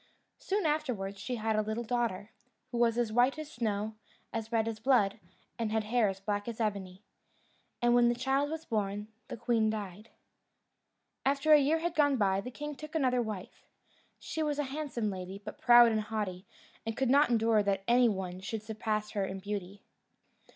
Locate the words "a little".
1.55-1.83